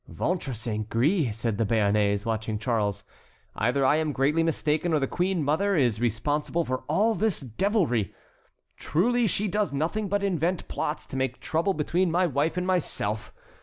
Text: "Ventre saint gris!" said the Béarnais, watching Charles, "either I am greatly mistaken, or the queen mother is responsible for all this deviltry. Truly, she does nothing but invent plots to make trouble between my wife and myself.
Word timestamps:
"Ventre 0.07 0.55
saint 0.55 0.89
gris!" 0.89 1.37
said 1.37 1.59
the 1.59 1.63
Béarnais, 1.63 2.25
watching 2.25 2.57
Charles, 2.57 3.05
"either 3.55 3.85
I 3.85 3.97
am 3.97 4.13
greatly 4.13 4.41
mistaken, 4.41 4.95
or 4.95 4.99
the 4.99 5.05
queen 5.05 5.43
mother 5.43 5.75
is 5.75 6.01
responsible 6.01 6.65
for 6.65 6.79
all 6.89 7.13
this 7.13 7.39
deviltry. 7.41 8.11
Truly, 8.77 9.27
she 9.27 9.47
does 9.47 9.71
nothing 9.71 10.07
but 10.07 10.23
invent 10.23 10.67
plots 10.67 11.05
to 11.05 11.17
make 11.17 11.39
trouble 11.39 11.75
between 11.75 12.09
my 12.09 12.25
wife 12.25 12.57
and 12.57 12.65
myself. 12.65 13.31